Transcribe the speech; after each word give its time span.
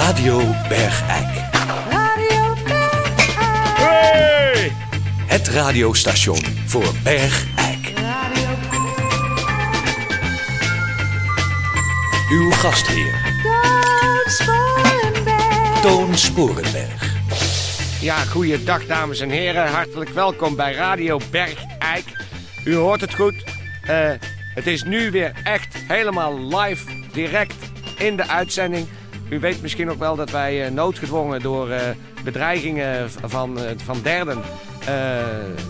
Radio 0.00 0.38
Bergijk. 0.68 1.54
Radio 1.90 2.54
Hey! 3.74 4.72
Het 5.26 5.48
radiostation 5.48 6.38
voor 6.66 6.94
Bergijk. 7.02 7.92
Radio 7.96 8.48
Uw 12.30 12.50
gastheer, 12.50 13.14
Toon 13.42 14.20
Sporenberg. 14.26 15.80
Toon 15.80 16.16
Sporenberg. 16.16 17.14
Ja, 18.00 18.16
goeiedag 18.16 18.86
dames 18.86 19.20
en 19.20 19.30
heren. 19.30 19.68
Hartelijk 19.68 20.10
welkom 20.10 20.56
bij 20.56 20.72
Radio 20.72 21.20
Bergijk. 21.30 22.04
U 22.64 22.74
hoort 22.74 23.00
het 23.00 23.14
goed. 23.14 23.44
Eh, 23.82 24.10
het 24.54 24.66
is 24.66 24.82
nu 24.82 25.10
weer 25.10 25.32
echt 25.44 25.76
helemaal 25.88 26.56
live, 26.56 26.84
direct 27.12 27.56
in 27.98 28.16
de 28.16 28.28
uitzending. 28.28 28.86
U 29.30 29.40
weet 29.40 29.62
misschien 29.62 29.90
ook 29.90 29.98
wel 29.98 30.16
dat 30.16 30.30
wij 30.30 30.64
eh, 30.64 30.70
noodgedwongen 30.70 31.40
door 31.40 31.70
eh, 31.70 31.82
bedreigingen 32.24 33.10
van, 33.10 33.58
eh, 33.58 33.70
van 33.84 34.02
derden... 34.02 34.38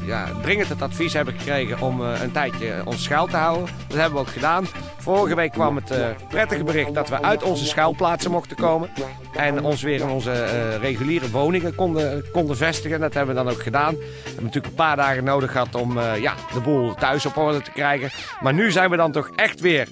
ja, 0.06 0.28
dringend 0.42 0.68
het 0.68 0.82
advies 0.82 1.12
hebben 1.12 1.38
gekregen 1.38 1.80
om 1.80 2.00
een 2.00 2.32
tijdje 2.32 2.82
ons 2.84 3.02
schuil 3.02 3.26
te 3.26 3.36
houden. 3.36 3.68
Dat 3.88 3.96
hebben 3.96 4.14
we 4.14 4.26
ook 4.26 4.32
gedaan. 4.32 4.66
Vorige 4.98 5.34
week 5.34 5.52
kwam 5.52 5.76
het 5.76 5.92
prettige 6.28 6.64
bericht 6.64 6.94
dat 6.94 7.08
we 7.08 7.22
uit 7.22 7.42
onze 7.42 7.66
schuilplaatsen 7.66 8.30
mochten 8.30 8.56
komen. 8.56 8.90
En 9.36 9.62
ons 9.62 9.82
weer 9.82 10.00
in 10.00 10.08
onze 10.08 10.76
reguliere 10.76 11.30
woningen 11.30 11.74
konden, 11.74 12.24
konden 12.32 12.56
vestigen. 12.56 13.00
Dat 13.00 13.14
hebben 13.14 13.34
we 13.34 13.42
dan 13.42 13.52
ook 13.52 13.62
gedaan. 13.62 13.94
We 13.94 14.04
hebben 14.24 14.44
natuurlijk 14.44 14.66
een 14.66 14.84
paar 14.84 14.96
dagen 14.96 15.24
nodig 15.24 15.52
gehad 15.52 15.74
om 15.74 16.00
ja, 16.00 16.34
de 16.52 16.60
boel 16.60 16.94
thuis 16.94 17.26
op 17.26 17.36
orde 17.36 17.62
te 17.62 17.70
krijgen. 17.70 18.10
Maar 18.40 18.54
nu 18.54 18.70
zijn 18.70 18.90
we 18.90 18.96
dan 18.96 19.12
toch 19.12 19.30
echt 19.36 19.60
weer 19.60 19.88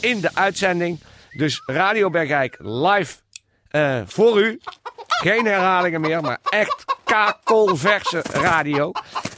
in 0.00 0.20
de 0.20 0.30
uitzending. 0.34 0.98
Dus 1.36 1.62
Radio 1.66 2.10
Bergijk 2.10 2.56
live 2.58 3.14
eh, 3.68 4.00
voor 4.06 4.40
u. 4.40 4.60
Geen 5.06 5.46
herhalingen 5.46 6.00
meer, 6.00 6.20
maar 6.20 6.38
echt 6.42 6.84
kakelverse 7.04 8.22
radio. 8.32 8.92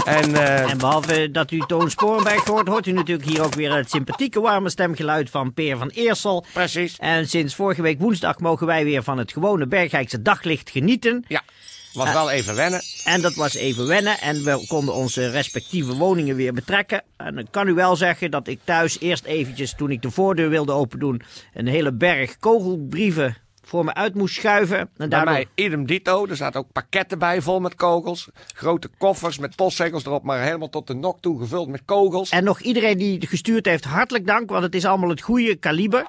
En, 0.04 0.34
eh, 0.34 0.70
En 0.70 0.78
behalve 0.78 1.30
dat 1.30 1.50
u 1.50 1.58
Toon 1.66 1.90
Sporenberg 1.90 2.44
hoort, 2.44 2.68
hoort 2.68 2.86
u 2.86 2.92
natuurlijk 2.92 3.28
hier 3.28 3.44
ook 3.44 3.54
weer 3.54 3.74
het 3.76 3.90
sympathieke 3.90 4.40
warme 4.40 4.68
stemgeluid 4.70 5.30
van 5.30 5.52
Peer 5.54 5.76
van 5.76 5.88
Eersel. 5.88 6.44
precies. 6.52 6.96
En 6.98 7.28
sinds 7.28 7.54
vorige 7.54 7.82
week 7.82 8.00
woensdag 8.00 8.38
mogen 8.38 8.66
wij 8.66 8.84
weer 8.84 9.02
van 9.02 9.18
het 9.18 9.32
gewone 9.32 9.66
Bergijkse 9.66 10.22
daglicht 10.22 10.70
genieten. 10.70 11.24
Ja, 11.28 11.42
was 11.94 12.12
wel 12.12 12.30
even 12.30 12.54
wennen. 12.54 12.80
En 13.04 13.20
dat 13.20 13.34
was 13.34 13.54
even 13.54 13.86
wennen 13.86 14.20
en 14.20 14.44
we 14.44 14.64
konden 14.66 14.94
onze 14.94 15.30
respectieve 15.30 15.94
woningen 15.94 16.36
weer 16.36 16.52
betrekken. 16.52 17.02
En 17.16 17.38
ik 17.38 17.46
kan 17.50 17.68
u 17.68 17.74
wel 17.74 17.96
zeggen 17.96 18.30
dat 18.30 18.48
ik 18.48 18.60
thuis 18.64 19.00
eerst 19.00 19.24
eventjes, 19.24 19.74
toen 19.74 19.90
ik 19.90 20.02
de 20.02 20.10
voordeur 20.10 20.48
wilde 20.48 20.72
opendoen, 20.72 21.22
een 21.54 21.66
hele 21.66 21.92
berg 21.92 22.38
kogelbrieven 22.38 23.36
voor 23.66 23.84
me 23.84 23.94
uit 23.94 24.14
moest 24.14 24.34
schuiven. 24.34 24.78
En 24.78 24.88
Bij 24.96 25.08
daardoor... 25.08 25.32
mij 25.32 25.46
idem 25.54 25.86
dito. 25.86 26.26
Er 26.26 26.36
zaten 26.36 26.60
ook 26.60 26.72
pakketten 26.72 27.18
bij 27.18 27.40
vol 27.40 27.60
met 27.60 27.74
kogels. 27.74 28.28
Grote 28.54 28.90
koffers 28.98 29.38
met 29.38 29.56
postzegels 29.56 30.04
erop, 30.04 30.22
maar 30.22 30.42
helemaal 30.42 30.68
tot 30.68 30.86
de 30.86 30.94
nok 30.94 31.20
toe 31.20 31.38
gevuld 31.38 31.68
met 31.68 31.82
kogels. 31.84 32.30
En 32.30 32.44
nog 32.44 32.60
iedereen 32.60 32.98
die 32.98 33.18
het 33.18 33.28
gestuurd 33.28 33.66
heeft, 33.66 33.84
hartelijk 33.84 34.26
dank, 34.26 34.50
want 34.50 34.62
het 34.62 34.74
is 34.74 34.84
allemaal 34.84 35.08
het 35.08 35.20
goede 35.20 35.56
kaliber. 35.56 36.06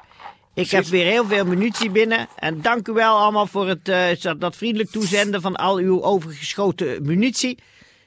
Ik 0.56 0.72
heb 0.72 0.86
weer 0.86 1.06
heel 1.06 1.26
veel 1.26 1.46
munitie 1.46 1.90
binnen. 1.90 2.28
En 2.36 2.62
dank 2.62 2.88
u 2.88 2.94
wel 2.94 3.18
allemaal 3.18 3.48
voor 3.48 3.68
het, 3.68 3.90
eh, 3.90 4.32
dat 4.38 4.56
vriendelijk 4.56 4.90
toezenden 4.90 5.42
van 5.42 5.56
al 5.56 5.78
uw 5.78 6.04
overgeschoten 6.04 7.06
munitie. 7.06 7.58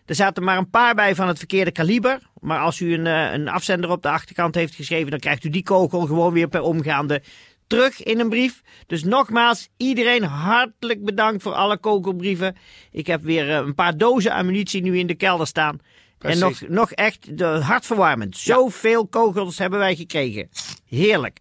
Er 0.07 0.15
zaten 0.15 0.45
maar 0.45 0.59
een 0.59 0.71
paar 0.71 0.95
bij 0.95 1.15
van 1.15 1.29
het 1.29 1.39
verkeerde 1.39 1.73
kaliber. 1.73 2.19
Maar 2.41 2.61
als 2.61 2.81
u 2.81 2.95
een, 2.95 3.07
eh, 3.07 3.33
een 3.33 3.49
afzender 3.49 3.91
op 3.91 4.03
de 4.03 4.09
achterkant 4.09 4.55
heeft 4.55 4.75
geschreven, 4.75 5.11
dan 5.11 5.19
krijgt 5.19 5.45
u 5.45 5.49
die 5.49 5.63
kogel 5.63 6.01
gewoon 6.01 6.33
weer 6.33 6.49
per 6.49 6.63
omgaande 6.63 7.23
terug 7.67 8.03
in 8.03 8.21
een 8.21 8.29
brief. 8.29 8.63
Dus 8.87 9.05
nogmaals, 9.05 9.69
iedereen 9.77 10.23
hartelijk 10.23 11.05
bedankt 11.05 11.43
voor 11.43 11.53
alle 11.53 11.79
kogelbrieven. 11.79 12.57
Ik 12.93 13.07
heb 13.07 13.23
weer 13.23 13.51
eh, 13.51 13.57
een 13.57 13.75
paar 13.75 13.97
dozen 13.97 14.33
ammunitie 14.33 14.83
nu 14.83 14.99
in 14.99 15.07
de 15.07 15.15
kelder 15.15 15.47
staan. 15.47 15.81
En 16.19 16.39
nog, 16.39 16.61
nog 16.69 16.93
echt 16.93 17.39
de, 17.39 17.45
hartverwarmend. 17.45 18.37
Zoveel 18.37 19.07
kogels 19.07 19.59
hebben 19.59 19.79
wij 19.79 19.97
gekregen. 19.97 20.49
Heerlijk. 20.87 21.39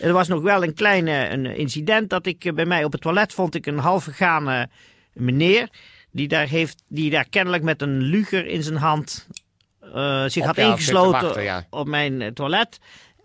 Er 0.00 0.12
was 0.12 0.28
nog 0.28 0.42
wel 0.42 0.62
een 0.62 0.74
klein 0.74 1.06
een 1.06 1.46
incident 1.46 2.10
dat 2.10 2.26
ik 2.26 2.44
eh, 2.44 2.52
bij 2.52 2.64
mij 2.66 2.84
op 2.84 2.92
het 2.92 3.00
toilet 3.00 3.32
vond 3.32 3.54
ik 3.54 3.66
een 3.66 4.00
vergane 4.00 4.68
meneer. 5.12 5.68
Die 6.12 6.28
daar, 6.28 6.48
heeft, 6.48 6.82
die 6.88 7.10
daar 7.10 7.28
kennelijk 7.28 7.62
met 7.62 7.82
een 7.82 7.98
luger 8.02 8.46
in 8.46 8.62
zijn 8.62 8.76
hand 8.76 9.28
eh, 9.94 10.24
zich 10.26 10.42
Op 10.42 10.46
had 10.46 10.58
ingesloten 10.58 11.22
wachten, 11.22 11.42
ja. 11.42 11.66
op 11.70 11.86
mijn 11.86 12.20
eh, 12.22 12.28
toilet. 12.28 12.78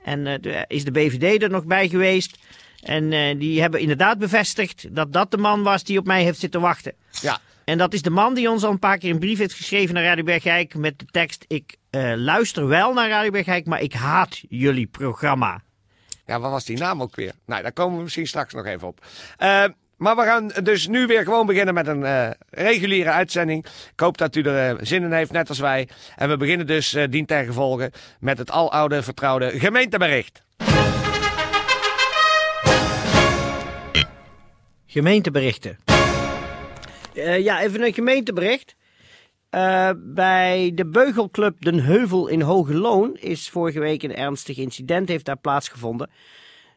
En 0.04 0.24
de- 0.24 0.66
is 0.68 0.84
de 0.84 0.92
BVD 0.92 1.42
er 1.44 1.50
nog 1.50 1.66
bij 1.66 1.90
geweest. 1.90 2.38
En 2.82 3.38
die 3.38 3.62
hebben 3.62 3.80
inderdaad 3.80 4.18
bevestigd 4.18 4.96
dat 4.96 5.14
dat 5.14 5.32
de 5.32 5.38
man 5.38 5.64
was 5.64 5.84
die 5.84 5.98
op 5.98 6.06
mij 6.06 6.24
heeft 6.24 6.40
zitten 6.40 6.62
wachten. 6.62 6.94
Ja, 7.22 7.40
En 7.64 7.78
dat 7.78 7.94
is 7.94 8.02
de 8.02 8.10
man 8.10 8.34
die 8.34 8.50
ons 8.50 8.64
al 8.64 8.72
een 8.72 8.80
paar 8.80 8.98
keer 8.98 9.12
een 9.12 9.20
brief 9.20 9.38
heeft 9.38 9.54
geschreven 9.54 9.94
naar 9.96 10.04
Radio 10.04 10.24
Bergijk 10.24 10.76
met 10.76 11.00
de 11.00 11.06
tekst: 11.12 11.46
Ik 11.48 11.76
luister 12.16 12.68
wel 12.68 12.94
naar 12.94 13.10
Radio 13.10 13.32
Bergijk, 13.32 13.66
maar 13.66 13.82
ik 13.82 13.94
haat 13.94 14.42
jullie 14.50 14.88
programma. 14.88 15.62
Ja, 16.26 16.40
wat 16.40 16.52
was 16.52 16.66
die 16.66 16.78
naam 16.78 17.02
ook 17.02 17.16
weer? 17.16 17.32
Nou, 17.46 17.62
daar 17.62 17.74
komen 17.74 17.98
we 17.98 18.04
misschien 18.04 18.28
straks 18.28 18.54
nog 18.54 18.66
even 18.66 18.88
op. 18.88 19.06
Eh, 19.38 19.64
maar 19.98 20.16
we 20.16 20.22
gaan 20.22 20.52
dus 20.64 20.88
nu 20.88 21.06
weer 21.06 21.24
gewoon 21.24 21.46
beginnen 21.46 21.74
met 21.74 21.88
een 21.88 22.04
eh, 22.04 22.30
reguliere 22.50 23.10
uitzending. 23.10 23.66
Ik 23.66 24.00
hoop 24.00 24.18
dat 24.18 24.36
u 24.36 24.42
er 24.42 24.70
eh, 24.70 24.86
zin 24.86 25.04
in 25.04 25.12
heeft, 25.12 25.32
net 25.32 25.50
als 25.50 25.60
wij. 25.60 25.88
En 26.16 26.30
we 26.30 26.38
beginnen 26.38 26.68
dus 26.68 26.94
eh 26.94 27.04
dien 27.10 27.26
ten 27.26 27.46
gevolge 27.46 27.92
met 28.20 28.38
het 28.38 28.52
aloude 28.52 29.04
vertrouwde 29.04 29.60
gemeentebericht. 29.60 30.44
Gemeenteberichten. 34.86 35.78
Ja, 37.14 37.62
even 37.62 37.84
een 37.84 37.94
gemeentebericht. 37.94 38.76
Eh, 39.56 39.90
bij 39.98 40.72
de 40.74 40.86
Beugelclub 40.86 41.62
Den 41.62 41.80
Heuvel 41.80 42.28
in 42.28 42.42
Hoge 42.42 42.74
Loon 42.74 43.16
is 43.16 43.50
vorige 43.50 43.80
week 43.80 44.04
een 44.04 44.16
ernstig 44.16 44.58
incident 44.58 45.10
heeft 45.10 45.26
daar 45.26 45.38
plaatsgevonden. 45.38 46.10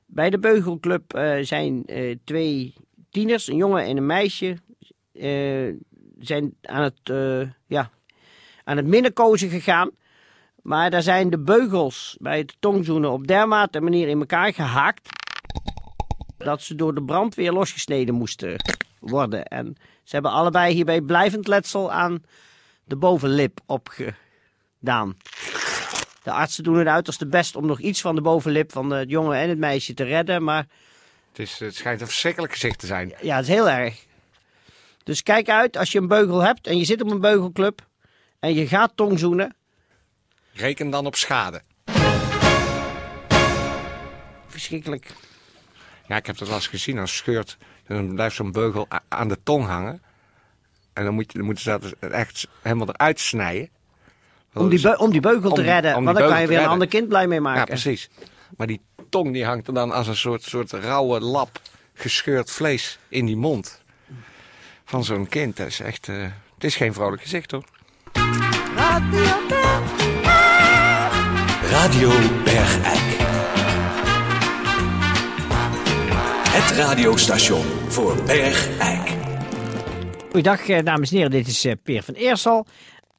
Bij 0.07 0.31
de 0.31 0.39
Beugelclub 0.39 1.15
eh, 1.15 1.37
zijn 1.41 1.87
eh, 1.87 2.17
twee 2.25 2.75
tieners, 3.11 3.49
een 3.49 3.57
jongen 3.57 3.85
en 3.85 3.97
een 3.97 4.07
meisje, 4.07 4.57
zijn 6.19 6.55
aan 6.63 6.83
het, 6.83 7.13
ja, 7.67 7.91
aan 8.65 8.77
het 8.77 8.87
minnenkozen 8.87 9.49
gegaan. 9.49 9.91
Maar 10.63 10.91
daar 10.91 11.03
zijn 11.03 11.31
de 11.31 11.39
beugels 11.39 12.17
bij 12.21 12.39
het 12.39 12.57
tongzoenen 12.59 13.11
op 13.11 13.27
dermate 13.27 13.81
manier 13.81 14.09
in 14.09 14.19
elkaar 14.19 14.53
gehaakt 14.55 15.09
dat 16.37 16.63
ze 16.63 16.75
door 16.75 16.95
de 16.95 17.03
brandweer 17.03 17.53
losgesneden 17.53 18.15
moesten 18.15 18.57
worden. 18.99 19.45
En 19.45 19.77
ze 20.03 20.15
hebben 20.15 20.33
allebei 20.33 20.75
hierbij 20.75 21.01
blijvend 21.01 21.47
letsel 21.47 21.93
aan 21.93 22.23
de 22.89 22.97
bovenlip 22.97 23.61
opgedaan. 23.67 25.17
De 26.23 26.31
artsen 26.33 26.65
doen 26.65 26.75
hun 26.77 26.89
uiterste 26.89 27.27
best 27.27 27.57
om 27.57 27.67
nog 27.67 27.81
iets 27.81 28.01
van 28.01 28.15
de 28.15 28.21
bovenlip 28.21 28.73
van 28.73 28.91
het 28.91 29.11
jongen 29.11 29.39
en 29.39 29.49
het 29.49 29.59
meisje 29.59 29.95
te 29.95 30.05
redden, 30.05 30.45
maar 30.45 30.67
Het, 31.31 31.39
is, 31.39 31.59
het 31.59 31.75
schijnt 31.75 32.01
een 32.01 32.07
verschrikkelijk 32.07 32.53
gezicht 32.53 32.79
te 32.79 32.87
zijn. 32.87 33.13
ja, 33.23 33.37
het 33.37 33.45
is 33.49 33.55
heel 33.55 33.69
erg. 33.71 34.07
Dus 35.05 35.23
kijk 35.23 35.49
uit 35.49 35.77
als 35.77 35.93
je 35.93 35.99
een 35.99 36.07
beugel 36.09 36.41
hebt 36.43 36.67
en 36.67 36.79
je 36.79 36.85
zit 36.85 37.03
op 37.03 37.11
een 37.11 37.21
beugelclub 37.21 37.87
en 38.41 38.55
je 38.55 38.67
gaat 38.67 38.93
tongzoenen. 38.95 39.57
Reken 40.53 40.91
dan 40.91 41.07
op 41.07 41.15
schade. 41.15 41.63
Verschrikkelijk. 44.47 45.07
Ja, 46.07 46.17
ik 46.17 46.27
heb 46.27 46.39
dat 46.39 46.49
wel 46.49 46.57
eens 46.57 46.67
gezien. 46.67 46.97
Dan 46.97 47.09
scheurt, 47.09 47.57
dan 47.87 48.15
blijft 48.15 48.37
zo'n 48.37 48.53
beugel 48.53 48.87
aan 49.09 49.29
de 49.29 49.39
tong 49.43 49.67
hangen. 49.67 50.03
En 50.99 51.05
dan, 51.05 51.15
moet 51.15 51.33
je, 51.33 51.39
dan 51.39 51.47
moeten 51.47 51.65
ze 51.65 51.71
dat 51.71 51.83
dus 51.83 51.93
echt 52.11 52.49
helemaal 52.63 52.89
eruit 52.89 53.21
snijden. 53.21 53.69
Om 54.55 54.69
die, 54.69 54.99
om 54.99 55.11
die 55.11 55.21
beugel 55.21 55.51
te 55.51 55.61
Om- 55.61 55.67
redden, 55.67 55.97
om 55.97 56.05
want 56.05 56.19
dan 56.19 56.29
kan 56.29 56.41
je 56.41 56.47
weer 56.47 56.59
een 56.61 56.67
ander 56.67 56.89
kind 56.89 57.09
blij 57.09 57.27
mee 57.27 57.39
Ja, 57.39 57.43
maken. 57.45 57.65
precies. 57.65 58.09
Maar 58.57 58.67
die 58.67 58.81
tong 59.09 59.33
die 59.33 59.45
hangt 59.45 59.67
er 59.67 59.75
dan 59.75 59.91
als 59.93 60.07
een 60.07 60.17
soort, 60.17 60.43
soort 60.43 60.73
rauwe 60.73 61.21
lap 61.21 61.61
gescheurd 61.95 62.51
vlees 62.51 62.99
in 63.09 63.27
die 63.27 63.37
mond. 63.37 63.83
Van 64.85 65.05
zo'n 65.05 65.29
kind. 65.29 65.57
Dat 65.57 65.67
is 65.67 65.81
echt... 65.81 66.09
eh, 66.09 66.17
het 66.55 66.65
is 66.65 66.77
geen 66.77 66.93
vrolijk 66.95 67.23
gezicht 67.23 67.51
hoor. 67.51 67.65
Radio 68.77 69.27
Radio 71.71 72.11
Bergijk. 72.45 73.17
Het 76.51 76.77
radiostation 76.77 77.65
voor 77.89 78.17
Bergijk. 78.23 78.98
Goeiedag, 80.39 80.69
eh, 80.69 80.85
dames 80.85 81.11
en 81.11 81.17
heren. 81.17 81.31
Dit 81.31 81.47
is 81.47 81.65
eh, 81.65 81.73
Peer 81.85 82.03
van 82.03 82.15
Eersel. 82.15 82.67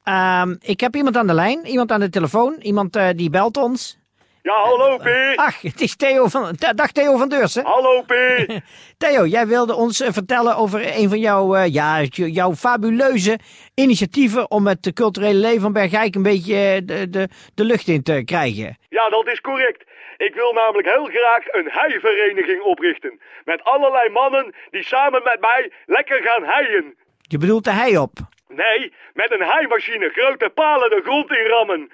Ehm, 0.04 0.54
ik 0.60 0.80
heb 0.80 0.94
iemand 0.94 1.16
aan 1.16 1.26
de 1.26 1.34
lijn, 1.34 1.66
iemand 1.66 1.92
aan 1.92 2.00
de 2.00 2.08
telefoon, 2.08 2.56
iemand 2.60 2.96
eh, 2.96 3.08
die 3.16 3.30
belt 3.30 3.56
ons. 3.56 3.98
Ja, 4.42 4.54
hallo 4.54 4.96
P. 4.96 5.08
Ach, 5.34 5.60
het 5.60 5.80
is 5.80 5.96
Theo 5.96 6.26
van... 6.26 6.56
Dag 6.74 6.92
Theo 6.92 7.16
van 7.16 7.28
Deursen. 7.28 7.64
Hallo 7.64 8.02
P. 8.02 8.14
Theo, 9.02 9.26
jij 9.26 9.46
wilde 9.46 9.74
ons 9.74 10.04
vertellen 10.06 10.56
over 10.56 10.96
een 10.96 11.08
van 11.08 11.18
jouw, 11.18 11.56
ja, 11.56 12.02
jouw 12.10 12.54
fabuleuze 12.54 13.38
initiatieven 13.74 14.50
om 14.50 14.66
het 14.66 14.90
culturele 14.94 15.38
leven 15.38 15.60
van 15.60 15.72
Bergijk 15.72 16.14
een 16.14 16.22
beetje 16.22 16.84
de, 16.84 17.10
de, 17.10 17.28
de 17.54 17.64
lucht 17.64 17.88
in 17.88 18.02
te 18.02 18.22
krijgen. 18.24 18.78
Ja, 18.88 19.08
dat 19.08 19.26
is 19.26 19.40
correct. 19.40 19.84
Ik 20.16 20.34
wil 20.34 20.52
namelijk 20.52 20.88
heel 20.88 21.04
graag 21.04 21.52
een 21.52 21.68
heivereniging 21.70 22.62
oprichten. 22.62 23.20
Met 23.44 23.64
allerlei 23.64 24.10
mannen 24.10 24.54
die 24.70 24.84
samen 24.84 25.22
met 25.22 25.40
mij 25.40 25.72
lekker 25.86 26.22
gaan 26.22 26.44
heien. 26.44 26.94
Je 27.32 27.38
bedoelt 27.38 27.64
de 27.64 27.70
hei 27.70 27.98
op. 27.98 28.12
Nee, 28.48 28.92
met 29.14 29.30
een 29.30 29.46
heimachine 29.46 30.08
grote 30.08 30.50
palen 30.54 30.90
de 30.90 31.00
grond 31.04 31.30
in 31.30 31.46
rammen. 31.46 31.90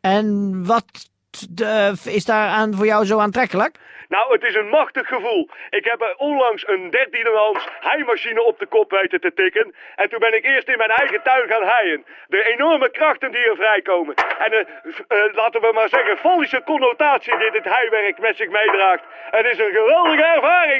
En 0.00 0.26
wat 0.66 1.10
de, 1.50 1.94
is 2.04 2.24
daaraan 2.24 2.74
voor 2.74 2.86
jou 2.86 3.04
zo 3.04 3.18
aantrekkelijk? 3.18 3.78
Nou, 4.08 4.32
het 4.32 4.42
is 4.42 4.54
een 4.54 4.68
machtig 4.68 5.06
gevoel. 5.08 5.48
Ik 5.70 5.84
heb 5.84 6.14
onlangs 6.16 6.68
een 6.68 6.90
dertiendehands 6.90 7.68
heimachine 7.80 8.42
op 8.42 8.58
de 8.58 8.66
kop 8.66 8.90
weten 8.90 9.20
te 9.20 9.32
tikken. 9.34 9.74
En 9.96 10.08
toen 10.08 10.18
ben 10.18 10.36
ik 10.36 10.44
eerst 10.44 10.68
in 10.68 10.78
mijn 10.78 10.90
eigen 10.90 11.22
tuin 11.22 11.48
gaan 11.48 11.66
heien. 11.66 12.04
De 12.28 12.42
enorme 12.54 12.90
krachten 12.90 13.32
die 13.32 13.44
er 13.50 13.56
vrijkomen. 13.56 14.14
En 14.14 14.50
de, 14.50 14.66
eh, 15.08 15.34
laten 15.34 15.60
we 15.60 15.70
maar 15.74 15.88
zeggen, 15.88 16.16
fallische 16.16 16.62
connotatie 16.64 17.38
die 17.38 17.50
dit 17.50 17.64
heiwerk 17.64 18.18
met 18.18 18.36
zich 18.36 18.48
meedraagt. 18.48 19.04
Het 19.30 19.46
is 19.46 19.58
een 19.58 19.72
geweldige 19.72 20.24
ervaring. 20.24 20.75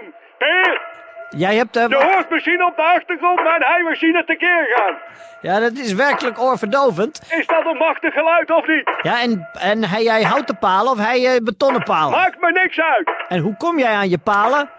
Jij 1.37 1.55
hebt... 1.57 1.77
eh, 1.77 1.89
je 1.89 1.95
hoort 1.97 2.31
misschien 2.31 2.65
op 2.65 2.77
de 2.77 2.83
achtergrond 2.83 3.43
mijn 3.43 3.63
heimachine 3.63 4.25
tekeer 4.25 4.67
gaan. 4.77 4.97
ja, 5.41 5.61
dat 5.61 5.73
is 5.73 5.93
werkelijk 5.93 6.39
oorverdovend. 6.41 7.21
Is 7.31 7.47
dat 7.47 7.67
een 7.67 7.77
machtig 7.77 8.15
geluid 8.15 8.51
of 8.51 8.67
niet? 8.67 8.91
Ja, 9.03 9.21
en, 9.21 9.49
en 9.53 9.85
hij 9.85 10.03
jij 10.03 10.23
houten 10.23 10.59
palen 10.59 10.93
of 10.93 10.99
hij 10.99 11.27
eh, 11.35 11.41
betonnen 11.43 11.83
palen? 11.83 12.19
Maakt 12.19 12.41
me 12.41 12.53
niks 12.53 12.81
uit. 12.81 13.11
En 13.29 13.39
hoe 13.41 13.57
kom 13.57 13.79
jij 13.79 13.95
aan 13.95 14.09
je 14.09 14.19
palen? 14.19 14.71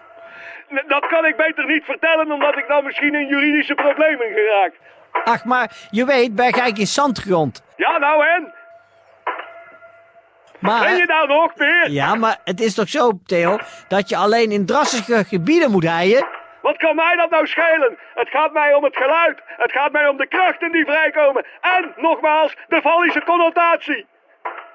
N- 0.74 0.84
Dat 0.88 1.06
kan 1.06 1.24
ik 1.24 1.36
beter 1.36 1.66
niet 1.66 1.84
vertellen, 1.84 2.32
omdat 2.32 2.56
ik 2.56 2.64
dan 2.68 2.84
misschien 2.84 3.14
in 3.14 3.26
juridische 3.26 3.74
problemen 3.74 4.26
geraak. 4.34 4.72
Ach, 5.24 5.44
maar 5.44 5.70
je 5.90 6.04
weet, 6.04 6.34
Bergijk 6.34 6.78
is 6.78 6.94
zandgrond. 6.94 7.62
Ja, 7.76 7.98
nou 7.98 8.24
en? 8.26 8.52
Maar... 10.58 10.80
Ben 10.84 10.96
je 10.96 11.06
nou 11.06 11.28
nog, 11.28 11.54
Peer? 11.54 11.90
Ja, 11.90 12.14
maar 12.14 12.36
het 12.44 12.60
is 12.60 12.74
toch 12.74 12.88
zo, 12.88 13.10
Theo, 13.26 13.58
dat 13.88 14.08
je 14.08 14.16
alleen 14.16 14.50
in 14.50 14.66
drassige 14.66 15.24
gebieden 15.24 15.70
moet 15.70 15.84
heien? 15.88 16.26
Wat 16.68 16.76
kan 16.76 16.94
mij 16.94 17.16
dat 17.16 17.30
nou 17.30 17.46
schelen? 17.46 17.98
Het 18.14 18.28
gaat 18.28 18.52
mij 18.52 18.74
om 18.74 18.84
het 18.84 18.96
geluid. 18.96 19.38
Het 19.46 19.72
gaat 19.72 19.92
mij 19.92 20.08
om 20.08 20.16
de 20.16 20.26
krachten 20.26 20.72
die 20.72 20.84
vrijkomen. 20.84 21.46
En, 21.60 21.92
nogmaals, 21.96 22.54
de 22.68 22.80
fallische 22.80 23.22
connotatie. 23.24 24.06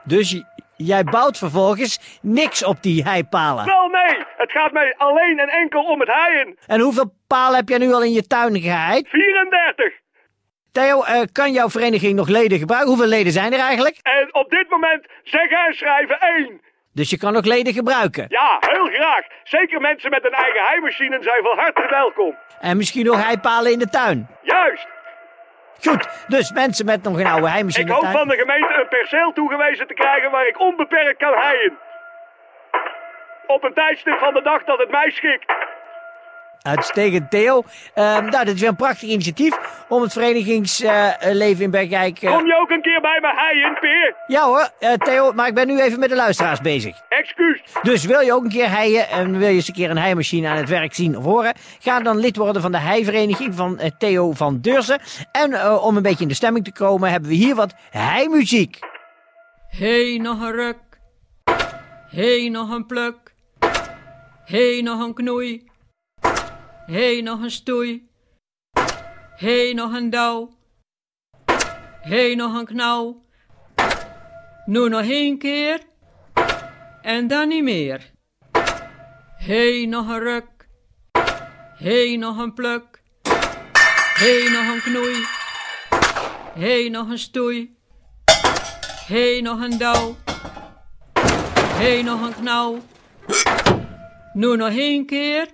Dus 0.03 0.43
jij 0.75 1.03
bouwt 1.03 1.37
vervolgens 1.37 2.19
niks 2.21 2.63
op 2.63 2.83
die 2.83 3.03
heipalen. 3.03 3.65
Wel 3.65 3.87
nee, 3.87 4.23
het 4.37 4.51
gaat 4.51 4.71
mij 4.71 4.93
alleen 4.97 5.39
en 5.39 5.49
enkel 5.49 5.83
om 5.83 5.99
het 5.99 6.09
heien. 6.11 6.57
En 6.67 6.79
hoeveel 6.79 7.13
palen 7.27 7.55
heb 7.55 7.69
jij 7.69 7.77
nu 7.77 7.93
al 7.93 8.03
in 8.03 8.11
je 8.11 8.27
tuin 8.27 8.61
geheid? 8.61 9.07
34. 9.09 9.93
Theo, 10.71 11.03
eh, 11.03 11.21
kan 11.31 11.51
jouw 11.51 11.69
vereniging 11.69 12.15
nog 12.15 12.27
leden 12.27 12.57
gebruiken? 12.57 12.89
Hoeveel 12.89 13.09
leden 13.09 13.31
zijn 13.31 13.53
er 13.53 13.59
eigenlijk? 13.59 13.99
En 14.01 14.33
op 14.33 14.49
dit 14.49 14.69
moment 14.69 15.05
zeggen 15.23 15.57
en 15.57 15.73
schrijven 15.73 16.19
één. 16.19 16.61
Dus 16.93 17.09
je 17.09 17.17
kan 17.17 17.35
ook 17.35 17.45
leden 17.45 17.73
gebruiken. 17.73 18.25
Ja, 18.29 18.57
heel 18.59 18.85
graag. 18.85 19.21
Zeker 19.43 19.81
mensen 19.81 20.09
met 20.09 20.25
een 20.25 20.31
eigen 20.33 20.65
heimachine 20.65 21.17
zijn 21.23 21.43
van 21.43 21.57
harte 21.57 21.87
welkom. 21.89 22.37
En 22.59 22.77
misschien 22.77 23.05
nog 23.05 23.23
heipalen 23.25 23.71
in 23.71 23.79
de 23.79 23.89
tuin. 23.89 24.27
Juist. 24.41 24.87
Goed, 25.81 26.25
dus 26.27 26.51
mensen 26.51 26.85
met 26.85 27.03
nog 27.03 27.19
een 27.19 27.27
oude 27.27 27.49
heimachine 27.49 27.85
Ik 27.85 27.93
in 27.93 27.99
de 27.99 28.05
hoop 28.05 28.17
van 28.17 28.27
de 28.27 28.37
gemeente 28.37 28.73
een 28.79 28.87
perceel 28.87 29.33
toegewezen 29.33 29.87
te 29.87 29.93
krijgen 29.93 30.31
waar 30.31 30.47
ik 30.47 30.59
onbeperkt 30.59 31.17
kan 31.17 31.33
heien. 31.37 31.77
Op 33.47 33.63
een 33.63 33.73
tijdstip 33.73 34.19
van 34.19 34.33
de 34.33 34.41
dag 34.41 34.63
dat 34.63 34.79
het 34.79 34.91
mij 34.91 35.11
schikt. 35.11 35.45
Uitstekend, 36.63 37.29
Theo. 37.31 37.63
Ehm, 37.93 38.25
nou, 38.25 38.45
dit 38.45 38.53
is 38.55 38.59
weer 38.59 38.69
een 38.69 38.75
prachtig 38.75 39.09
initiatief 39.09 39.85
om 39.89 40.01
het 40.01 40.13
verenigingsleven 40.13 41.63
in 41.63 41.71
Bergijk... 41.71 42.21
eh, 42.21 42.35
Kom 42.35 42.45
je 42.45 42.59
ook 42.61 42.69
een 42.69 42.81
keer 42.81 43.01
bij 43.01 43.19
me 43.21 43.33
heien, 43.35 43.77
Peer? 43.79 44.15
Ja 44.27 44.45
hoor, 44.45 44.69
eh, 44.79 44.93
Theo, 44.93 45.31
maar 45.33 45.47
ik 45.47 45.53
ben 45.53 45.67
nu 45.67 45.81
even 45.81 45.99
met 45.99 46.09
de 46.09 46.15
luisteraars 46.15 46.61
bezig. 46.61 47.01
Excuus. 47.09 47.61
Dus 47.81 48.05
wil 48.05 48.19
je 48.19 48.33
ook 48.33 48.43
een 48.43 48.49
keer 48.49 48.69
heien 48.69 49.09
en 49.09 49.37
wil 49.37 49.47
je 49.47 49.53
eens 49.55 49.67
een 49.67 49.73
keer 49.73 49.89
een 49.89 49.97
heimachine 49.97 50.47
aan 50.47 50.57
het 50.57 50.69
werk 50.69 50.93
zien 50.93 51.17
of 51.17 51.23
horen? 51.23 51.53
Ga 51.79 51.99
dan 51.99 52.17
lid 52.17 52.35
worden 52.37 52.61
van 52.61 52.71
de 52.71 52.77
heivereniging 52.79 53.55
van 53.55 53.79
eh, 53.79 53.89
Theo 53.97 54.31
van 54.31 54.59
Deurzen. 54.61 54.99
En 55.31 55.53
eh, 55.53 55.85
om 55.85 55.97
een 55.97 56.03
beetje 56.03 56.21
in 56.23 56.27
de 56.27 56.33
stemming 56.33 56.65
te 56.65 56.71
komen 56.73 57.09
hebben 57.11 57.29
we 57.29 57.35
hier 57.35 57.55
wat 57.55 57.73
heimuziek. 57.89 58.79
Hey, 59.67 60.19
nog 60.21 60.41
een 60.41 60.51
ruk. 60.51 60.77
Hey, 62.09 62.49
nog 62.51 62.69
een 62.69 62.85
pluk. 62.85 63.15
Hey, 64.45 64.81
nog 64.83 64.99
een 64.99 65.13
knoei. 65.13 65.71
Hey, 66.85 67.21
nog 67.21 67.41
een 67.41 67.51
stoei. 67.51 68.09
Hey, 69.35 69.73
nog 69.73 69.93
een 69.93 70.09
douw. 70.09 70.49
Hey, 72.01 72.35
nog 72.35 72.53
een 72.53 72.65
knauw. 72.65 73.25
Nu 74.65 74.89
nog 74.89 75.01
één 75.01 75.37
keer. 75.37 75.81
En 77.01 77.27
dan 77.27 77.47
niet 77.47 77.63
meer. 77.63 78.11
Hey, 79.37 79.85
nog 79.85 80.07
een 80.09 80.19
ruk. 80.19 80.67
Hey, 81.77 82.15
nog 82.15 82.37
een 82.37 82.53
pluk. 82.53 83.01
Hey, 84.13 84.49
nog 84.51 84.73
een 84.73 84.81
knoei. 84.81 85.25
Hey, 86.53 86.89
nog 86.89 87.09
een 87.09 87.19
stoei. 87.19 87.77
Hey, 89.07 89.41
nog 89.41 89.61
een 89.61 89.77
douw. 89.77 90.15
Hey, 91.59 92.01
nog 92.01 92.21
een 92.21 92.33
knauw. 92.33 92.79
Nu 94.33 94.55
nog 94.55 94.69
één 94.69 95.05
keer. 95.05 95.47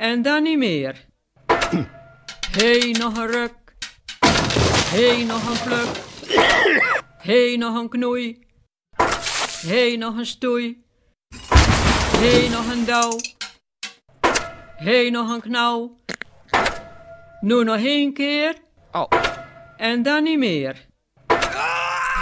En 0.00 0.22
dan 0.22 0.42
niet 0.42 0.58
meer. 0.58 1.06
Hey, 2.50 2.94
nog 2.98 3.16
een 3.16 3.26
ruk. 3.26 3.52
Hey, 4.86 5.24
nog 5.24 5.48
een 5.48 5.62
pluk. 5.64 5.88
Hey, 7.16 7.56
nog 7.56 7.76
een 7.76 7.88
knoei. 7.88 8.46
Hey, 9.66 9.96
nog 9.96 10.16
een 10.16 10.26
stoei. 10.26 10.84
Hey, 12.16 12.48
nog 12.48 12.72
een 12.72 12.84
douw. 12.84 13.18
Hey, 14.76 15.10
nog 15.10 15.30
een 15.30 15.40
knauw. 15.40 15.98
Nu 17.40 17.64
nog 17.64 17.76
één 17.76 18.12
keer. 18.12 18.54
Oh, 18.92 19.08
En 19.76 20.02
dan 20.02 20.22
niet 20.22 20.38
meer. 20.38 20.86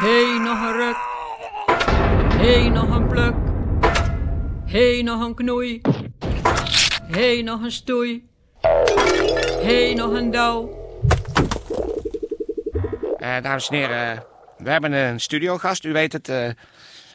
Hey, 0.01 0.39
nog 0.39 0.61
een 0.63 0.73
ruk. 0.73 0.97
Hey, 2.35 2.69
nog 2.69 2.97
een 2.97 3.09
pluk. 3.09 3.35
Hey, 4.67 5.03
nog 5.03 5.21
een 5.21 5.35
knoei. 5.35 5.81
Hey, 7.11 7.43
nog 7.43 7.63
een 7.63 7.71
stoei. 7.71 8.29
Hey, 9.63 9.95
nog 9.95 10.13
een 10.13 10.31
douw. 10.31 10.77
eh, 13.19 13.43
dames 13.43 13.69
en 13.69 13.75
heren, 13.77 14.25
we 14.59 14.71
hebben 14.71 14.93
een 14.93 15.21
studiogast. 15.21 15.85
U 15.85 15.93
weet 15.93 16.13
het, 16.13 16.29
eh, 16.29 16.49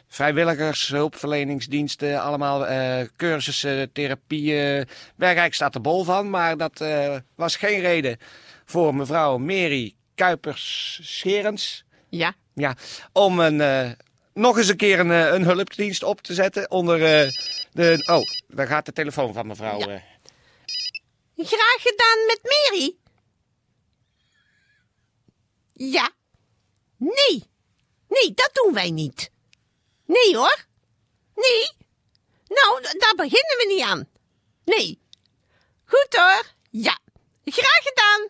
vrijwilligers, 0.08 0.88
hulpverleningsdiensten, 0.88 2.22
allemaal 2.22 2.66
eh, 2.66 3.06
cursussen, 3.16 3.92
therapieën. 3.92 4.86
Bergijk 5.16 5.54
staat 5.54 5.74
er 5.74 5.80
bol 5.80 6.04
van, 6.04 6.30
maar 6.30 6.56
dat 6.56 6.80
eh, 6.80 7.16
was 7.34 7.56
geen 7.56 7.80
reden 7.80 8.16
voor 8.64 8.94
mevrouw 8.94 9.38
Mary 9.38 9.94
Kuipers-Scherens. 10.14 11.84
Ja. 12.08 12.34
Ja, 12.54 12.74
om 13.12 13.40
een, 13.40 13.60
eh, 13.60 13.90
nog 14.34 14.58
eens 14.58 14.68
een 14.68 14.76
keer 14.76 14.98
een, 15.00 15.10
een 15.34 15.44
hulpdienst 15.44 16.02
op 16.02 16.20
te 16.20 16.34
zetten 16.34 16.70
onder 16.70 17.04
eh, 17.04 17.28
de... 17.74 18.04
Oh, 18.10 18.22
daar 18.56 18.66
gaat 18.66 18.86
de 18.86 18.92
telefoon 18.92 19.32
van 19.32 19.46
mevrouw. 19.46 19.78
Ja. 19.78 19.86
eh. 19.88 20.02
Graag 21.36 21.76
gedaan 21.82 22.26
met 22.26 22.40
Mary. 22.42 22.96
Ja. 25.72 26.10
Nee. 26.96 27.50
Nee, 28.08 28.34
dat 28.34 28.50
doen 28.52 28.74
wij 28.74 28.90
niet. 28.90 29.30
Nee 30.06 30.36
hoor. 30.36 30.64
Nee. 31.34 31.70
Nou, 32.48 32.82
daar 32.82 33.14
beginnen 33.16 33.56
we 33.58 33.64
niet 33.68 33.82
aan. 33.82 34.08
Nee. 34.64 35.00
Goed 35.84 36.06
hoor. 36.10 36.42
Ja. 36.70 36.98
Graag 37.44 37.82
gedaan. 37.82 38.28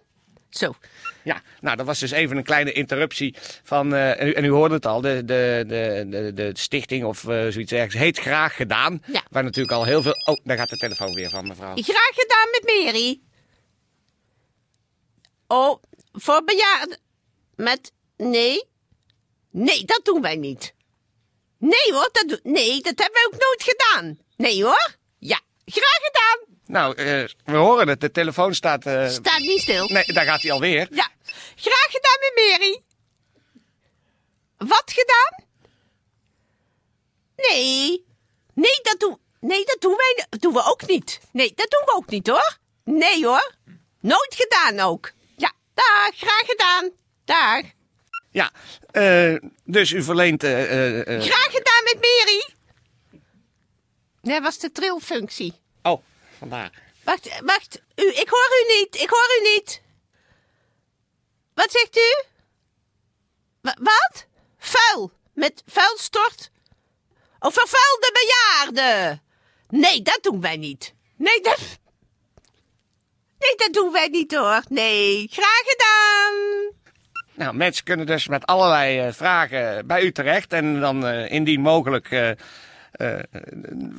Zo. 0.54 0.74
Ja, 1.22 1.42
nou, 1.60 1.76
dat 1.76 1.86
was 1.86 1.98
dus 1.98 2.10
even 2.10 2.36
een 2.36 2.44
kleine 2.44 2.72
interruptie 2.72 3.34
van, 3.62 3.94
eh, 3.94 4.20
en, 4.20 4.26
u, 4.26 4.32
en 4.32 4.44
u 4.44 4.48
hoorde 4.50 4.74
het 4.74 4.86
al, 4.86 5.00
de, 5.00 5.24
de, 5.24 5.64
de, 5.66 6.06
de, 6.08 6.32
de 6.32 6.50
stichting 6.52 7.04
of 7.04 7.28
eh, 7.28 7.46
zoiets 7.48 7.72
ergens 7.72 7.94
heet 7.94 8.18
Graag 8.18 8.56
Gedaan. 8.56 9.02
Ja. 9.06 9.22
Waar 9.30 9.44
natuurlijk 9.44 9.74
al 9.74 9.84
heel 9.84 10.02
veel... 10.02 10.14
Oh, 10.24 10.36
daar 10.44 10.56
gaat 10.56 10.68
de 10.68 10.76
telefoon 10.76 11.14
weer 11.14 11.30
van 11.30 11.46
mevrouw. 11.46 11.74
Graag 11.74 12.14
gedaan 12.14 12.50
met 12.50 12.62
Mary. 12.64 13.20
Oh, 15.46 15.82
voor 16.12 16.44
bejaarden. 16.44 16.98
Met. 17.56 17.92
Nee. 18.16 18.64
Nee, 19.50 19.84
dat 19.84 20.00
doen 20.04 20.22
wij 20.22 20.36
niet. 20.36 20.74
Nee 21.58 21.92
hoor, 21.92 22.08
dat, 22.12 22.40
nee, 22.42 22.80
dat 22.80 22.98
hebben 22.98 23.20
we 23.20 23.30
ook 23.32 23.40
nooit 23.40 23.62
gedaan. 23.62 24.18
Nee 24.36 24.64
hoor. 24.64 24.96
Ja, 25.18 25.40
graag 25.64 25.98
gedaan. 26.02 26.53
Nou, 26.66 26.94
eh, 26.96 27.24
we 27.44 27.56
horen 27.56 27.88
het. 27.88 28.00
De 28.00 28.10
telefoon 28.10 28.54
staat... 28.54 28.86
eh, 28.86 29.08
Staat 29.08 29.38
niet 29.40 29.60
stil. 29.60 29.88
Nee, 29.88 30.04
daar 30.12 30.24
gaat 30.24 30.42
hij 30.42 30.52
alweer. 30.52 30.86
Ja, 30.90 31.08
graag 31.56 31.86
gedaan 31.90 32.16
met 32.20 32.32
Mary. 32.50 32.82
Wat 34.56 34.92
gedaan? 34.94 35.44
Nee. 37.36 38.04
Nee, 38.54 38.78
dat 38.82 39.00
doen, 39.00 39.18
nee, 39.40 39.64
dat 39.64 39.76
doen 39.80 39.96
wij 39.96 40.26
dat 40.30 40.40
doen 40.40 40.52
we 40.52 40.62
ook 40.64 40.86
niet. 40.86 41.20
Nee, 41.32 41.52
dat 41.54 41.70
doen 41.70 41.82
we 41.84 41.92
ook 41.96 42.10
niet 42.10 42.26
hoor. 42.26 42.58
Nee 42.84 43.26
hoor. 43.26 43.54
Nooit 44.00 44.34
gedaan 44.36 44.80
ook. 44.88 45.12
Ja, 45.36 45.52
dag, 45.74 46.10
graag 46.16 46.42
gedaan. 46.46 46.90
Dag. 47.24 47.62
Ja, 48.30 48.50
eh, 48.90 49.36
dus 49.64 49.90
u 49.90 50.02
verleent... 50.02 50.42
Graag 50.42 51.48
gedaan 51.50 51.84
met 51.84 51.94
Mary. 52.00 52.54
Dat 54.22 54.42
was 54.42 54.58
de 54.58 54.72
trilfunctie. 54.72 55.52
Oh, 55.82 56.02
Wacht, 57.04 57.40
wacht. 57.44 57.82
U, 57.96 58.08
ik 58.08 58.28
hoor 58.28 58.48
u 58.64 58.78
niet. 58.78 58.94
Ik 59.02 59.08
hoor 59.10 59.28
u 59.40 59.42
niet. 59.54 59.82
Wat 61.54 61.70
zegt 61.70 61.96
u? 61.96 62.24
Wa- 63.60 63.76
wat? 63.80 64.26
Vuil. 64.58 65.12
Met 65.32 65.62
vuilstort? 65.66 66.50
Oh, 67.38 67.52
vervuilde 67.52 68.12
bejaarden. 68.12 69.22
Nee, 69.68 70.02
dat 70.02 70.18
doen 70.22 70.40
wij 70.40 70.56
niet. 70.56 70.94
Nee, 71.16 71.40
dat... 71.40 71.58
Nee, 73.38 73.54
dat 73.56 73.72
doen 73.72 73.92
wij 73.92 74.08
niet 74.08 74.34
hoor. 74.34 74.62
Nee, 74.68 75.28
graag 75.30 75.62
gedaan. 75.64 76.34
Nou, 77.34 77.54
mensen 77.54 77.84
kunnen 77.84 78.06
dus 78.06 78.28
met 78.28 78.46
allerlei 78.46 78.98
eh, 78.98 79.12
vragen 79.12 79.86
bij 79.86 80.02
u 80.02 80.12
terecht. 80.12 80.52
En 80.52 80.80
dan 80.80 81.06
eh, 81.06 81.30
indien 81.30 81.60
mogelijk 81.60 82.10
eh, 82.10 82.30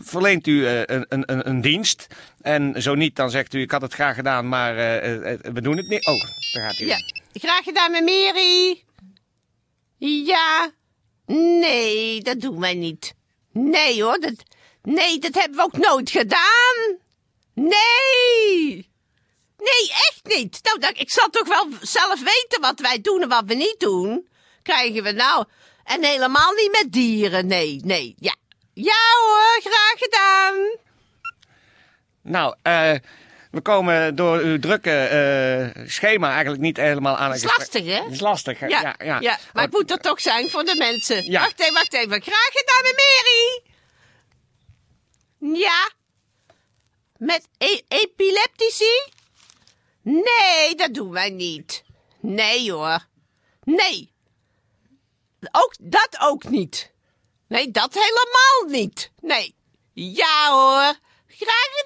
verleent 0.02 0.48
u 0.48 0.68
een, 0.68 1.06
een, 1.10 1.50
een 1.50 1.62
dienst. 1.62 2.08
En 2.46 2.82
zo 2.82 2.96
niet, 2.96 3.16
dan 3.16 3.30
zegt 3.30 3.54
u 3.54 3.62
ik 3.62 3.72
had 3.72 3.82
het 3.82 3.94
graag 3.94 4.16
gedaan, 4.16 4.50
maar 4.50 4.78
eh, 4.78 5.32
eh, 5.32 5.40
we 5.40 5.62
doen 5.62 5.78
het 5.78 5.88
niet. 5.88 6.06
Oh, 6.06 6.24
daar 6.54 6.64
gaat 6.64 6.80
u. 6.80 6.86
Ja, 6.86 6.98
graag 7.34 7.64
gedaan 7.64 7.92
met 7.92 8.04
Mary. 8.04 8.84
Ja. 9.98 10.72
Nee, 11.26 12.22
dat 12.22 12.42
doen 12.42 12.60
wij 12.60 12.74
niet. 12.74 13.14
Nee 13.52 14.04
hoor, 14.04 14.20
dat, 14.20 14.34
nee, 14.82 15.20
dat 15.20 15.34
hebben 15.34 15.58
we 15.58 15.64
ook 15.64 15.78
nooit 15.78 16.10
gedaan. 16.10 16.98
Nee. 17.54 18.90
Nee, 19.58 19.92
echt 19.92 20.22
niet. 20.24 20.60
Nou, 20.64 20.80
dat, 20.80 21.00
ik 21.00 21.12
zal 21.12 21.30
toch 21.30 21.48
wel 21.48 21.68
zelf 21.82 22.24
weten 22.24 22.62
wat 22.62 22.80
wij 22.80 23.02
doen 23.02 23.22
en 23.22 23.30
wat 23.30 23.46
we 23.46 23.54
niet 23.54 23.80
doen. 23.80 24.28
Krijgen 24.62 25.04
we 25.04 25.12
nou. 25.12 25.46
En 25.84 26.04
helemaal 26.04 26.54
niet 26.54 26.72
met 26.82 26.92
dieren, 26.92 27.48
nee, 27.48 27.80
nee. 27.84 28.16
Ja, 28.20 28.36
ja 28.74 29.04
hoor, 29.24 29.62
graag 29.62 29.96
gedaan. 29.98 30.84
Nou, 32.26 32.56
eh, 32.62 32.94
we 33.52 33.62
komen 33.62 34.16
door 34.16 34.38
uw 34.38 34.60
drukke 34.60 34.92
eh, 34.92 35.84
schema 35.88 36.32
eigenlijk 36.32 36.62
niet 36.62 36.78
helemaal 36.78 37.18
aan 37.18 37.32
Dat 37.32 37.42
een 37.42 37.48
is 37.48 37.54
gesprek- 37.54 37.74
lastig, 37.84 37.96
hè? 37.98 38.04
Het 38.04 38.14
is 38.14 38.20
lastig, 38.20 38.60
hè? 38.60 38.66
Ja, 38.68 38.96
ja, 38.98 39.20
maar 39.20 39.40
Oh, 39.54 39.62
het 39.62 39.72
moet 39.72 39.92
er 39.92 39.98
toch 39.98 40.22
zijn 40.22 40.50
voor 40.50 40.64
de 40.64 40.76
mensen. 40.78 41.32
Ja. 41.32 41.42
Wacht 41.42 41.60
even, 41.60 41.74
wacht 41.74 41.94
even. 41.94 42.22
Graag 42.22 42.50
gedaan 42.52 42.82
met 42.84 43.04
Mary. 43.06 43.64
Ja. 45.60 45.90
Met 47.18 47.48
e- 47.58 47.82
epileptici? 47.88 49.02
Nee, 50.02 50.76
dat 50.76 50.94
doen 50.94 51.12
wij 51.12 51.30
niet. 51.30 51.84
Nee 52.22 52.72
hoor. 52.72 53.06
Nee. 53.64 54.14
Ook, 55.52 55.74
dat 55.80 56.18
ook 56.20 56.44
niet. 56.44 56.92
Nee, 57.48 57.72
dat 57.72 57.94
helemaal 57.94 58.80
niet. 58.82 59.12
Nee. 59.22 59.56
Ja 59.94 60.50
hoor. 60.52 60.94
Graag 61.28 61.68
gedaan. 61.72 61.85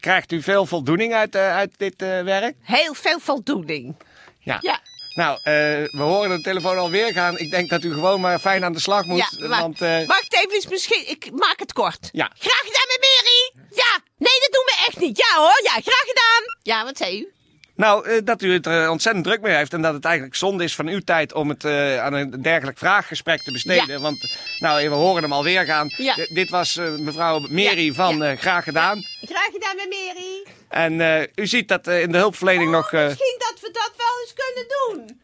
Krijgt 0.00 0.32
u 0.32 0.42
veel 0.42 0.66
voldoening 0.66 1.14
uit, 1.14 1.34
eh, 1.34 1.56
uit 1.56 1.70
dit 1.76 2.02
eh, 2.02 2.22
werk? 2.22 2.56
Heel 2.62 2.94
veel 2.94 3.18
voldoening. 3.20 3.96
Ja. 4.38 4.58
Ja. 4.60 4.80
Nou, 5.14 5.38
eh, 5.42 5.52
we 5.90 6.02
horen 6.02 6.36
de 6.36 6.40
telefoon 6.42 6.78
alweer 6.78 7.12
gaan. 7.12 7.38
Ik 7.38 7.50
denk 7.50 7.70
dat 7.70 7.84
u 7.84 7.92
gewoon 7.92 8.20
maar 8.20 8.38
fijn 8.38 8.64
aan 8.64 8.72
de 8.72 8.80
slag 8.80 9.04
moet. 9.04 9.18
Ja, 9.18 9.48
wacht, 9.48 9.60
want, 9.60 9.80
eh, 9.80 10.06
wacht 10.06 10.34
even, 10.34 10.56
is 10.56 10.66
misschien, 10.66 11.08
ik 11.08 11.30
maak 11.32 11.58
het 11.58 11.72
kort. 11.72 12.08
Ja. 12.12 12.30
Graag 12.38 12.60
gedaan 12.60 12.86
met 12.86 13.00
Mary. 13.00 13.66
Ja, 13.76 13.98
nee, 14.18 14.40
dat 14.40 14.52
doen 14.52 14.64
we 14.64 14.84
echt 14.86 14.98
niet. 14.98 15.16
Ja 15.18 15.36
hoor, 15.36 15.60
ja, 15.62 15.70
graag 15.70 16.04
gedaan. 16.06 16.42
Ja, 16.62 16.84
wat 16.84 16.96
zei 16.96 17.18
u? 17.20 17.32
Nou, 17.78 18.08
eh, 18.08 18.18
dat 18.24 18.42
u 18.42 18.52
het 18.52 18.66
er 18.66 18.90
ontzettend 18.90 19.24
druk 19.24 19.40
mee 19.40 19.54
heeft. 19.54 19.72
En 19.72 19.82
dat 19.82 19.94
het 19.94 20.04
eigenlijk 20.04 20.34
zonde 20.36 20.64
is 20.64 20.74
van 20.74 20.88
uw 20.88 21.00
tijd 21.00 21.32
om 21.34 21.48
het 21.48 21.64
eh, 21.64 22.00
aan 22.02 22.12
een 22.12 22.42
dergelijk 22.42 22.78
vraaggesprek 22.78 23.42
te 23.42 23.52
besteden. 23.52 23.86
Ja. 23.94 23.98
Want, 24.00 24.38
nou, 24.58 24.88
we 24.88 24.94
horen 24.94 25.22
hem 25.22 25.32
alweer 25.32 25.64
gaan. 25.64 25.88
Ja. 25.96 26.14
Dit 26.14 26.50
was 26.50 26.76
eh, 26.76 26.90
mevrouw 26.96 27.40
Ja, 27.48 27.92
van 27.92 28.22
eh, 28.22 28.38
Graag 28.38 28.64
Gedaan. 28.64 29.02
Graag 29.20 29.48
gedaan 29.52 29.76
met 29.76 29.88
Mary. 29.88 30.46
En 30.68 31.00
eh, 31.00 31.26
u 31.34 31.46
ziet 31.46 31.68
dat 31.68 31.86
eh, 31.86 32.00
in 32.02 32.12
de 32.12 32.18
hulpverlening 32.18 32.70
nog... 32.70 32.92
eh, 32.92 33.04
Misschien 33.04 33.36
dat 33.38 33.60
we 33.60 33.70
dat 33.72 33.92
wel 33.96 34.20
eens 34.22 34.34
kunnen 34.34 34.66
doen. 34.78 35.20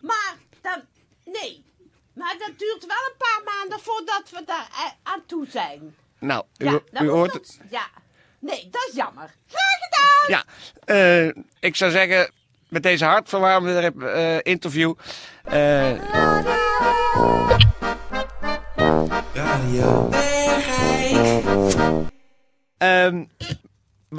Maar, 0.00 0.34
dan, 0.62 0.82
nee. 1.24 1.64
Maar 2.14 2.34
dat 2.38 2.58
duurt 2.58 2.86
wel 2.86 2.96
een 3.10 3.16
paar 3.18 3.54
maanden 3.54 3.80
voordat 3.80 4.22
we 4.30 4.42
daar 4.46 4.68
eh, 4.72 5.12
aan 5.12 5.22
toe 5.26 5.46
zijn. 5.50 5.94
nou, 6.18 6.44
u, 6.58 6.78
u 7.02 7.08
hoort 7.08 7.32
het. 7.32 7.58
Ja, 7.70 7.86
nee, 8.38 8.68
dat 8.70 8.86
is 8.88 8.94
jammer. 8.94 9.34
Graag 9.48 9.78
gedaan. 9.80 10.28
Ja, 10.28 10.44
eh, 10.84 11.42
ik 11.60 11.76
zou 11.76 11.90
zeggen, 11.90 12.30
met 12.68 12.82
deze 12.82 13.04
hartverwarmende 13.04 14.06
eh, 14.06 14.52
interview... 14.52 14.94
eh, 15.44 16.57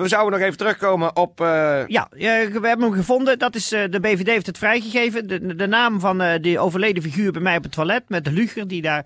zouden 0.10 0.40
nog 0.40 0.48
even 0.48 0.58
terugkomen 0.58 1.16
op... 1.16 1.42
eh, 1.42 1.88
Ja, 1.88 2.08
eh, 2.12 2.20
we 2.20 2.60
hebben 2.68 2.82
hem 2.82 2.94
gevonden. 2.94 3.40
Dat 3.40 3.56
is, 3.56 3.72
eh, 3.72 3.84
de 3.90 4.00
BVD 4.00 4.28
heeft 4.28 4.46
het 4.46 4.58
vrijgegeven. 4.58 5.28
De, 5.28 5.56
de 5.56 5.68
naam 5.68 6.00
van 6.00 6.38
die 6.42 6.60
overleden 6.60 7.04
figuur 7.04 7.32
bij 7.32 7.42
mij 7.42 7.58
op 7.58 7.64
het 7.64 7.72
toilet. 7.72 8.04
Met 8.10 8.26
de 8.26 8.32
luger 8.32 8.68
die 8.68 8.82
daar 8.82 9.06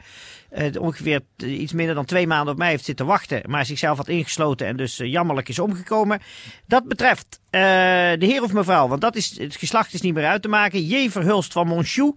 ongeveer 0.79 1.22
iets 1.38 1.74
minder 1.74 1.95
dan 1.95 2.05
twee 2.05 2.27
maanden 2.27 2.53
op 2.53 2.60
mij 2.60 2.69
heeft 2.69 2.86
zitten 2.86 3.05
wachten. 3.05 3.41
Maar 3.48 3.65
zichzelf 3.65 3.98
had 3.98 4.07
ingesloten 4.07 4.67
en 4.67 4.77
dus 4.77 4.98
jammerlijk 4.98 5.50
is 5.50 5.60
omgekomen. 5.60 6.19
Dat 6.67 6.88
betreft 6.88 7.39
de 7.50 8.17
heer 8.19 8.43
of 8.43 8.53
mevrouw, 8.53 8.88
want 8.88 9.01
dat 9.01 9.15
is, 9.15 9.38
het 9.39 9.55
geslacht 9.55 9.93
is 9.93 10.01
niet 10.01 10.13
meer 10.13 10.25
uit 10.25 10.41
te 10.41 10.48
maken. 10.48 10.86
J. 10.86 11.10
Verhulst 11.10 11.51
van 11.51 11.67
Monchou. 11.67 12.15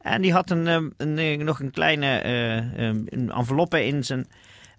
En 0.00 0.22
die 0.22 0.32
had 0.32 0.50
een, 0.50 0.92
een, 0.96 1.44
nog 1.44 1.60
een 1.60 1.70
kleine 1.70 2.24
een 3.10 3.30
enveloppe 3.34 3.86
in 3.86 4.04
zijn 4.04 4.26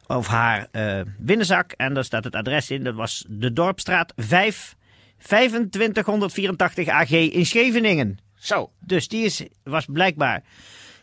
of 0.07 0.27
haar 0.27 0.67
eh, 0.71 1.01
binnenzak. 1.17 1.71
En 1.71 1.93
daar 1.93 2.03
staat 2.03 2.23
het 2.23 2.35
adres 2.35 2.71
in. 2.71 2.83
Dat 2.83 2.95
was 2.95 3.25
de 3.27 3.53
Dorpstraat 3.53 4.13
5, 4.15 4.75
2584 5.71 6.87
AG 6.87 7.11
in 7.11 7.45
Scheveningen. 7.45 8.17
zo, 8.35 8.71
Dus 8.79 9.07
die 9.07 9.25
is, 9.25 9.43
was 9.63 9.85
blijkbaar 9.85 10.43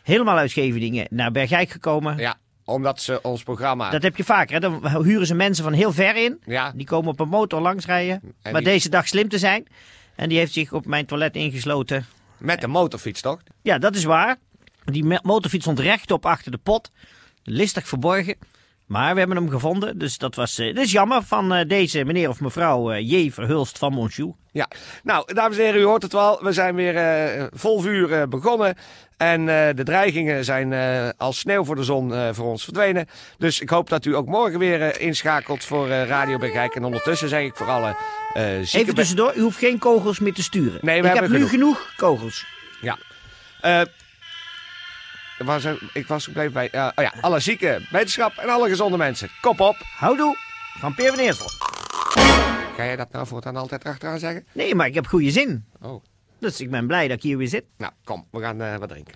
helemaal 0.03 0.37
uit 0.37 0.49
Scheveningen 0.49 1.07
naar 1.09 1.31
Bergijk 1.31 1.69
gekomen. 1.69 2.17
ja, 2.17 2.37
omdat 2.65 3.01
ze 3.01 3.21
ons 3.21 3.43
programma... 3.43 3.89
Dat 3.89 4.01
heb 4.03 4.17
je 4.17 4.23
vaker. 4.23 4.53
Hè? 4.53 4.59
Dan 4.59 5.03
huren 5.03 5.27
ze 5.27 5.33
mensen 5.35 5.63
van 5.63 5.73
heel 5.73 5.91
ver 5.93 6.15
in. 6.15 6.41
Ja. 6.45 6.71
Die 6.75 6.85
komen 6.85 7.11
op 7.11 7.19
een 7.19 7.27
motor 7.29 7.61
langsrijden. 7.61 8.21
En 8.41 8.51
maar 8.51 8.61
die- 8.61 8.71
deze 8.71 8.89
dag 8.89 9.07
slim 9.07 9.29
te 9.29 9.37
zijn. 9.37 9.67
En 10.15 10.29
die 10.29 10.37
heeft 10.37 10.53
zich 10.53 10.73
op 10.73 10.85
mijn 10.85 11.05
toilet 11.05 11.35
ingesloten. 11.35 12.05
Met 12.37 12.61
de 12.61 12.67
motorfiets, 12.67 13.21
toch? 13.21 13.41
Ja, 13.61 13.77
dat 13.77 13.95
is 13.95 14.03
waar. 14.03 14.37
Die 14.83 15.19
motorfiets 15.21 15.63
stond 15.63 15.79
rechtop 15.79 16.25
achter 16.25 16.51
de 16.51 16.57
pot. 16.57 16.91
Listig 17.43 17.87
verborgen. 17.87 18.35
Maar 18.91 19.13
we 19.13 19.19
hebben 19.19 19.37
hem 19.37 19.49
gevonden. 19.49 19.97
Dus 19.97 20.17
dat 20.17 20.35
was. 20.35 20.57
eh, 20.57 20.75
dat 20.75 20.83
is 20.83 20.91
jammer 20.91 21.23
van 21.23 21.53
eh, 21.53 21.67
deze 21.67 22.03
meneer 22.05 22.29
of 22.29 22.39
mevrouw 22.39 22.91
eh, 22.91 23.09
J. 23.11 23.31
Verhulst 23.31 23.77
van 23.77 23.93
Monchou. 23.93 24.33
Ja. 24.51 24.67
Nou, 25.03 25.33
dames 25.33 25.57
en 25.57 25.63
heren, 25.63 25.81
u 25.81 25.83
hoort 25.83 26.01
het 26.01 26.11
wel. 26.13 26.39
We 26.43 26.51
zijn 26.51 26.75
weer 26.75 27.49
vol 27.53 27.79
vuur 27.79 28.27
begonnen. 28.27 28.75
En 29.17 29.45
de 29.75 29.83
dreigingen 29.83 30.45
zijn 30.45 30.73
als 31.17 31.39
sneeuw 31.39 31.63
voor 31.63 31.75
de 31.75 31.83
zon 31.83 32.13
voor 32.33 32.45
ons 32.45 32.63
verdwenen. 32.63 33.07
Dus 33.37 33.59
ik 33.59 33.69
hoop 33.69 33.89
dat 33.89 34.05
u 34.05 34.15
ook 34.15 34.27
morgen 34.27 34.59
weer 34.59 34.99
inschakelt 34.99 35.63
voor 35.63 35.87
Radio 35.87 36.37
Bergijk. 36.37 36.75
En 36.75 36.83
ondertussen 36.83 37.29
zeg 37.29 37.43
ik 37.43 37.55
voor 37.55 37.67
alle. 37.67 37.95
Even 38.71 38.95
tussendoor, 38.95 39.35
u 39.35 39.41
hoeft 39.41 39.57
geen 39.57 39.77
kogels 39.77 40.19
meer 40.19 40.33
te 40.33 40.43
sturen. 40.43 40.79
Nee, 40.81 41.01
we 41.01 41.07
Ik 41.07 41.13
heb 41.13 41.21
hebben 41.23 41.41
nu 41.41 41.47
genoeg 41.47 41.93
kogels. 41.95 42.45
Ja. 42.81 42.97
Was 45.43 45.65
ik 45.93 46.07
was 46.07 46.23
gebleven 46.23 46.53
bij... 46.53 46.69
eh, 46.69 46.87
oh 46.95 47.03
ja, 47.03 47.13
alle 47.21 47.39
zieke 47.39 47.87
wetenschap 47.91 48.33
en 48.37 48.49
alle 48.49 48.69
gezonde 48.69 48.97
mensen. 48.97 49.29
Kop 49.41 49.59
op. 49.59 49.75
Houdoe 49.97 50.35
van 50.79 50.95
Peer 50.95 51.09
van 51.09 51.19
Eersel. 51.19 51.49
Ga 52.75 52.83
jij 52.85 52.95
dat 52.95 53.11
nou 53.11 53.27
voortaan 53.27 53.55
altijd 53.55 53.83
achteraan 53.83 54.19
zeggen? 54.19 54.45
Nee, 54.51 54.75
maar 54.75 54.87
ik 54.87 54.93
heb 54.93 55.07
goede 55.07 55.31
zin. 55.31 55.65
Oh. 55.81 56.03
Dus 56.39 56.59
ik 56.61 56.69
ben 56.71 56.87
blij 56.87 57.07
dat 57.07 57.17
ik 57.17 57.23
hier 57.23 57.37
weer 57.37 57.47
zit. 57.47 57.63
Nou, 57.77 57.91
kom, 58.03 58.27
we 58.31 58.41
gaan 58.41 58.61
eh, 58.61 58.75
wat 58.77 58.89
drinken. 58.89 59.13